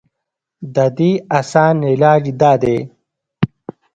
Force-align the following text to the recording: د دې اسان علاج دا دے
د 0.75 0.77
دې 0.97 1.11
اسان 1.39 1.75
علاج 1.91 2.23
دا 2.41 2.51
دے 2.63 2.77